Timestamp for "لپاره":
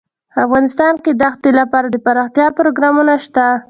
1.59-1.87